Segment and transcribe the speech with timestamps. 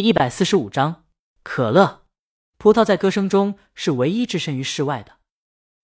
[0.00, 1.04] 一百四十五章
[1.42, 2.06] 可乐。
[2.58, 5.18] 葡萄在歌声中是唯一置身于世外的，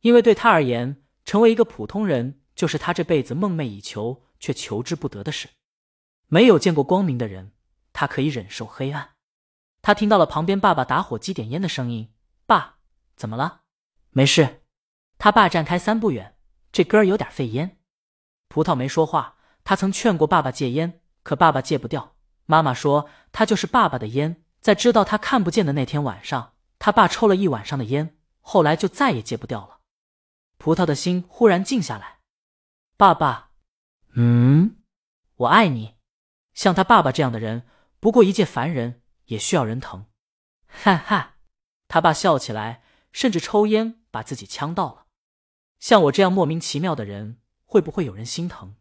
[0.00, 5.48] 因为对他而言，成为一个普通人就是他这辈子梦寐以求却求之不得的事。
[6.26, 7.52] 没有见过光明的人，
[7.92, 9.10] 他可以忍受黑暗。
[9.80, 12.12] 他听到了旁边爸爸打火机点烟的声音。
[12.44, 12.78] 爸，
[13.16, 13.62] 怎么了？
[14.10, 14.62] 没事。
[15.16, 16.36] 他爸站开三步远，
[16.70, 17.78] 这歌儿有点费烟。
[18.48, 19.36] 葡萄没说话。
[19.64, 22.16] 他曾劝过爸爸戒烟，可爸爸戒不掉。
[22.50, 24.42] 妈妈说，他就是爸爸的烟。
[24.60, 29.80] 在知道他看不见的那天晚上，他爸抽了一晚上的烟，后来就再也戒不掉了。
[30.56, 32.20] 葡萄的心忽然静下来。
[32.96, 33.50] 爸爸，
[34.14, 34.78] 嗯，
[35.36, 35.96] 我爱你。
[36.54, 37.68] 像他爸爸这样的人，
[38.00, 40.06] 不过一介凡人，也需要人疼。
[40.66, 41.34] 哈哈，
[41.86, 45.04] 他爸笑起来，甚至抽烟把自己呛到了。
[45.78, 48.74] 像我这样莫名其妙的人，会不会有人心疼？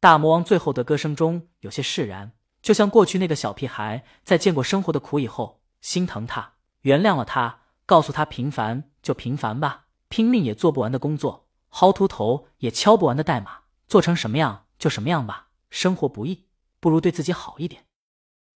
[0.00, 2.32] 大魔王最后的歌声中有些释然，
[2.66, 15.50] 就像过去那个小屁孩在见过生活的苦以后，心疼他，原谅了他，告诉他平凡就平凡吧，拼命也做不完的工作，薅秃头也敲不完的代码，做成什么样就什么样吧。
[15.70, 16.48] 生活不易，
[16.80, 17.84] 不如对自己好一点。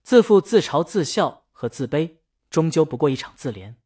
[0.02, 2.16] 自负、自嘲、自笑和自卑，
[2.50, 3.76] 终究不过一场自怜。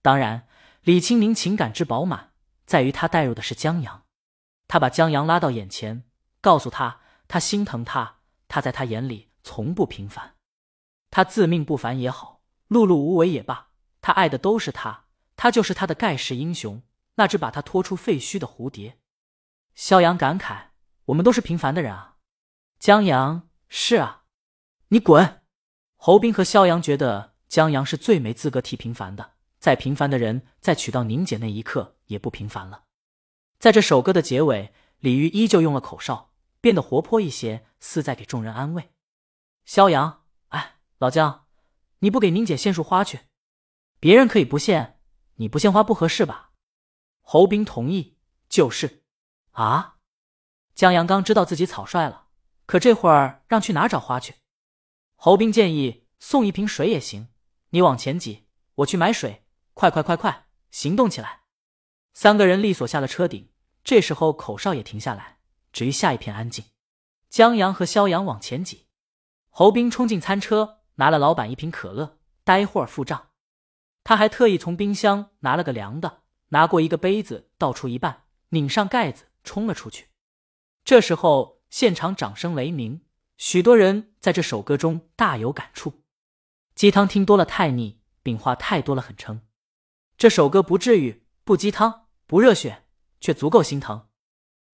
[0.00, 0.48] 当然，
[0.80, 2.32] 李清明情感之饱满，
[2.64, 4.04] 在于他带入的是江阳，
[4.66, 6.04] 他把江阳拉到眼前。
[6.40, 10.36] 告诉他，他心疼他，他在他眼里从不平凡。
[11.10, 16.82] 他自命不凡也好，碌碌无为也罢，他爱的都是他，他就是他的盖世英雄，
[17.16, 18.98] 那只把他拖出废墟的蝴蝶。
[19.74, 20.68] 肖阳感慨
[21.06, 22.16] ：“我们都是平凡的人啊。”
[22.78, 24.24] 江阳：“是啊，
[24.88, 25.42] 你滚！”
[25.96, 29.32] 侯斌和肖阳觉得江阳是最没资格提平凡的。
[29.58, 32.84] 再平凡的人，在娶到宁姐那一刻也不平凡了。
[33.58, 36.28] 在这首歌的结尾，李玉依旧用了口哨。
[36.62, 38.90] 变得活泼一些，似在给众人安慰。
[39.64, 41.46] 肖阳，哎，老姜，
[42.00, 43.20] 你不给宁姐献束花去？
[43.98, 45.00] 别人可以不献，
[45.36, 46.52] 你不献花不合适吧？
[47.20, 48.16] 侯斌同意，
[48.48, 49.04] 就是。
[49.52, 49.98] 啊，
[50.74, 52.28] 江阳刚知道自己草率了，
[52.66, 54.36] 可这会儿让去哪找花去？
[55.16, 57.28] 侯斌建议送一瓶水也行，
[57.70, 58.46] 你往前挤，
[58.76, 59.46] 我去买水。
[59.72, 61.44] 快快快快，行动起来！
[62.12, 63.50] 三个人利索下了车顶，
[63.82, 65.38] 这时候口哨也停下来。
[65.72, 66.66] 至于下一片安静，
[67.30, 68.88] 江阳和肖阳往前挤，
[69.50, 73.28] 侯斌冲进餐车，拿了老板一瓶可乐，待会儿付账。
[74.02, 80.06] 他还特意从冰箱拿了个凉的，拿过一个杯子，倒出一半，拧上盖子，冲了出去。
[80.84, 83.02] 这时候，现场掌声雷鸣，
[83.36, 86.04] 许多人在这首歌中大有感触。
[86.74, 89.42] 鸡汤听多了太腻，饼画太多了很撑。
[90.16, 92.84] 这首歌不至于不鸡汤不热血，
[93.20, 94.06] 却足够心疼。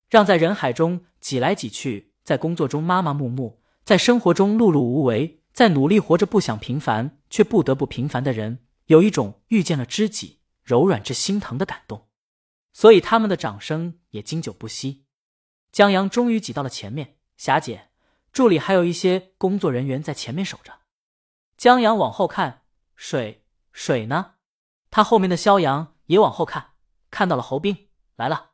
[0.09, 12.09] 让在人海中挤来挤去，在工作中麻麻木木，在生活中碌碌无为，在努力活着不想平凡却不得不平凡的人，有一种遇见了知己，柔软至心疼的感动。
[12.73, 15.07] 所以他们的掌声也经久不息。
[15.71, 17.91] 江阳终于挤到了前面，霞姐、
[18.33, 20.81] 助理还有一些工作人员在前面守着。
[21.57, 22.63] 江阳往后看，
[22.97, 24.33] 水水呢？
[24.91, 26.71] 他后面的肖阳也往后看，
[27.13, 28.51] 看到了侯斌来了。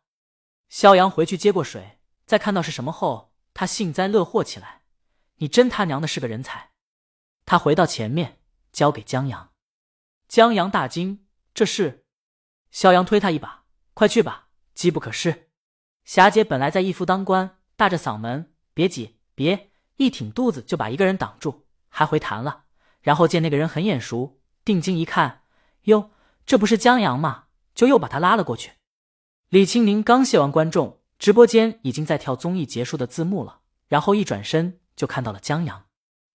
[0.69, 4.82] 肖阳回去接过水，在看到是什么后，他幸灾乐祸起来。
[5.43, 6.71] 你真他娘的是个人才！
[7.45, 8.39] 他回到前面，
[8.71, 9.51] 交给江阳。
[10.29, 12.07] 江阳大惊：“这是？”
[12.71, 15.51] 肖阳推他一把：“快去吧，机不可失。”
[16.07, 22.67] 霞姐本来在义夫当官，大着嗓门：“别挤，别！”一挺肚子就把一个人挡住，还回弹了。
[23.01, 25.43] 然后见那个人很眼熟，定睛一看，
[25.83, 26.13] 哟，
[26.47, 27.47] 这不是江阳吗？
[27.75, 28.75] 就又把他拉了过去。
[29.49, 33.63] 李青宁刚谢完观众，直播间已经在跳综艺结束的字幕了。
[33.89, 35.87] 然后一转身就看到了江阳。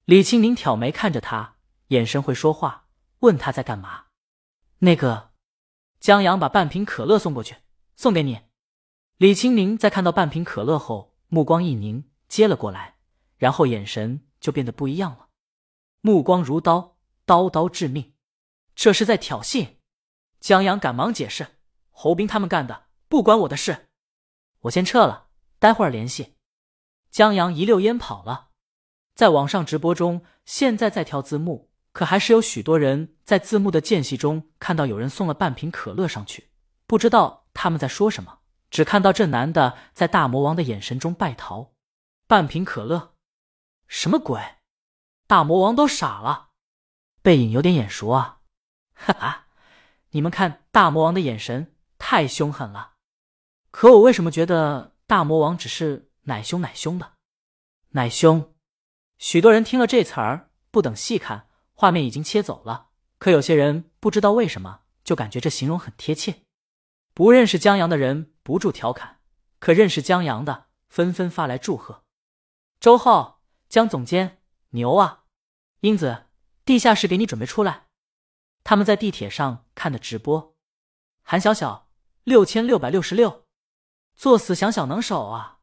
[0.05, 1.57] 李青宁挑眉看着他，
[1.87, 2.87] 眼神会说话，
[3.19, 4.05] 问他在干嘛。
[4.79, 5.31] 那个，
[5.99, 7.57] 江阳把半瓶可乐送过去，
[7.95, 8.41] 送给你。
[9.17, 12.97] 李青宁在看到半瓶可乐后，目光一凝，接了过来，
[13.37, 15.29] 然后眼神就变得不一样了，
[16.01, 18.13] 目光如刀，刀刀致命。
[18.75, 19.77] 这是在挑衅。
[20.39, 21.57] 江阳赶忙解释
[21.89, 23.87] ：“侯斌他们干的。”不关我的事，
[24.63, 25.29] 我先撤了，
[25.59, 26.35] 待会儿联系。
[27.09, 28.46] 江阳一溜烟跑了。
[29.17, 36.51] 在网上直播中，现在在跳字幕，可还是有许多人在字幕的间隙中看到有人送了半瓶可乐上去，
[36.85, 41.73] 不知道他们在说什么，只看到这男的在大魔王的眼神中败逃。
[42.27, 43.15] 半瓶可乐，
[43.87, 44.39] 什么鬼？
[45.25, 46.49] 大魔王都傻了。
[47.23, 48.41] 背影有点眼熟啊，
[48.93, 49.47] 哈哈！
[50.11, 52.91] 你们看大魔王的眼神，太凶狠了。
[53.71, 57.13] 可我为什么觉得大魔王只是奶凶奶凶的？
[57.89, 58.53] 奶凶，
[59.17, 66.43] 许多人听了这词儿，不等细看，画面已经切走了，可有些人不知道为什么，就感觉这形容很贴切。
[67.13, 69.21] 不认识江阳的人不住调侃，
[69.59, 72.03] 可认识江阳的纷纷发来祝贺。
[72.79, 75.23] 周浩、江总监，牛啊！
[75.79, 76.27] 英子，
[76.63, 77.87] 地下室给你准备出来。
[78.63, 80.55] 他们在地铁上看的直播。
[81.23, 81.89] 韩小小，
[82.23, 83.45] 六千六百六十六，
[84.15, 85.61] 作死想想能手啊！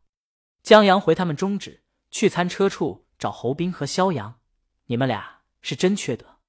[0.63, 4.39] 江阳回他们中指，去餐车处找侯斌和肖阳，
[4.85, 6.41] 你们俩是真缺德。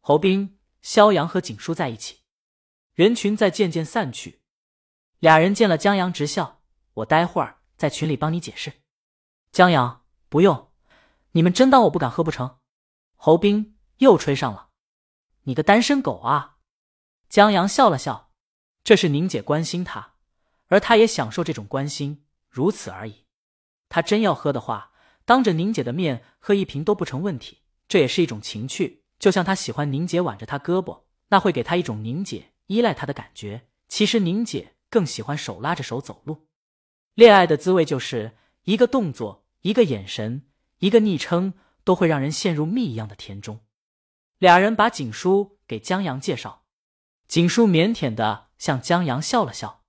[0.00, 2.22] 侯斌、肖阳和景叔在一起。
[2.94, 4.42] 人群在渐渐散去，
[5.20, 6.62] 俩人见了江阳直笑。
[6.94, 8.82] 我待会儿在群里帮你解释。
[9.52, 10.72] 江阳，不用，
[11.30, 12.58] 你们真当我不敢喝不成？
[13.14, 14.70] 侯斌又吹上了，
[15.42, 16.58] 你个单身狗啊！
[17.28, 18.32] 江阳笑了笑，
[18.82, 20.14] 这是宁姐关心他，
[20.66, 23.26] 而他也享受这种关心，如此而已。
[23.88, 24.89] 他真要喝的话，
[25.30, 29.04] 当着宁姐的面喝一瓶都不成问题，这也是一种情趣。
[29.20, 32.50] 就像他喜欢宁姐挽着他胳膊，那会给他一种宁姐。
[32.66, 36.48] 依赖他的感觉，其实宁姐更喜欢手拉着手走路。
[37.14, 38.32] 恋爱的滋味就是
[38.64, 40.48] 一个动作、一个眼神、
[40.80, 41.54] 一个昵称，
[41.84, 43.60] 都会让人陷入蜜一样的甜中。
[44.38, 46.64] 俩人把景书给江阳介绍，
[47.28, 49.84] 景书腼腆的向江阳笑了笑。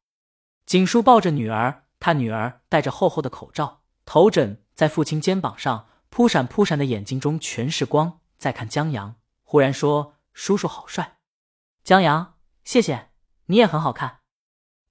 [0.68, 9.16] 景书抱着女儿，他女儿戴着厚厚的口罩，头枕在父亲肩膀上，扑闪扑闪的眼睛中全是光，再看江阳。
[9.44, 11.20] 忽然说：“叔叔好帅。”
[11.84, 12.38] 江阳。
[12.64, 13.10] 谢谢，
[13.48, 14.20] 你也很好看。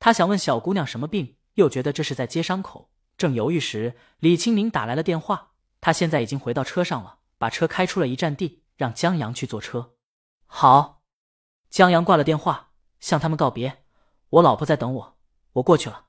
[0.01, 5.53] 他想问小姑娘什么病，又觉得这是在接伤口，正犹豫时，李清明打来了电话。
[5.81, 9.95] 他现在已经回到车上了，把车开出了一站地，让江阳去坐车。
[10.47, 11.05] 好，
[11.71, 13.85] 江阳挂了电话，向他们告别。
[14.31, 15.19] 我老婆在等我，
[15.53, 16.07] 我过去了。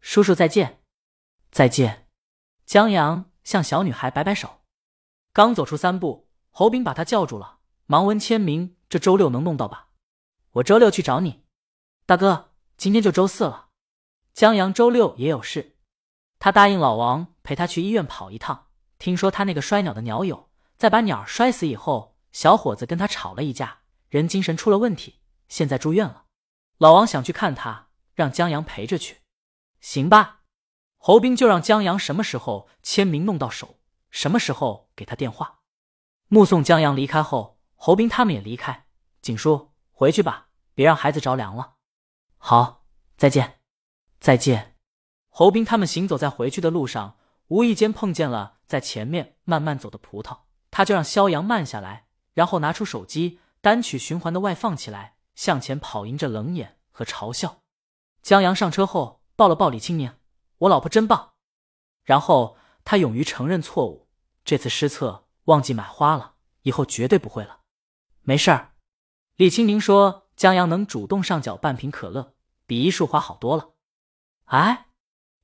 [0.00, 0.82] 叔叔再见，
[1.52, 2.09] 再见。
[2.70, 4.60] 江阳向小女孩摆摆手，
[5.32, 9.88] 刚走出三步，侯斌把他叫住了，忙问签名，这周六能弄到吧？
[10.52, 11.42] 我周六去找你，
[12.06, 12.52] 大哥。
[12.76, 13.70] 今天就周四了，
[14.32, 15.78] 江阳周六也有事。
[16.38, 18.68] 他答应老王陪他去医院跑一趟。
[19.00, 25.18] 听说他那个摔鸟的鸟友，在把鸟摔死以后，小伙子跟他吵了一架，人精神出了问题，
[25.48, 26.26] 现在住院了。
[26.78, 29.16] 老王想去看他，让江阳陪着去，
[29.80, 30.39] 行吧？
[31.02, 33.78] 侯斌就让江阳什么时候签名弄到手，
[34.10, 35.60] 什么时候给他电话。
[36.28, 38.86] 目送江阳离开后，侯斌他们也离开。
[39.22, 39.70] 景叔。
[39.90, 41.74] 回去吧，别让孩子着凉了。
[42.36, 42.86] 好，
[43.16, 43.60] 再见，
[44.18, 44.76] 再见。
[45.28, 47.16] 侯斌他们行走在回去的路上，
[47.48, 57.62] 无意间碰见了在前面慢慢走的葡萄，他就让肖阳慢下来，然后拿出手机单曲循环的外放起来，向前跑，迎着冷眼和嘲笑。
[58.22, 60.18] 江阳上车后抱了抱李青年
[60.60, 61.34] ：“我老婆真棒。”
[62.02, 64.08] 然后他勇于承认错误，
[64.44, 67.60] 这次失策忘记买花了，以后绝对不会了。
[68.22, 68.72] 没事儿。
[69.36, 72.34] 李清明说：“江阳能主动上缴半瓶可乐，
[72.66, 73.74] 比一束花好多了。”
[74.46, 74.88] 哎，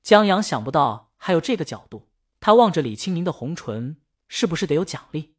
[0.03, 2.09] 江阳想不到还有这个角度。
[2.39, 5.35] 他望着李清明的红唇，是不是得有奖励？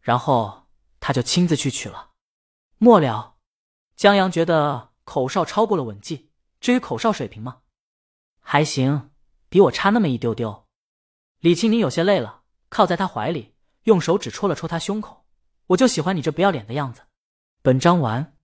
[0.00, 0.68] 然后
[1.00, 2.12] 他就亲自去取了。
[2.78, 3.36] 末了，
[3.96, 6.30] 江阳觉得口哨超过了吻技。
[6.60, 7.62] 至于口哨水平吗？
[8.52, 9.10] 还行，
[9.48, 10.66] 比我差那么一丢丢。
[11.38, 13.54] 李青宁有些累了，靠在他怀里，
[13.84, 15.24] 用手指戳了戳他胸口。
[15.68, 17.02] 我就喜欢你这不要脸的样子。
[17.62, 18.36] 本章完。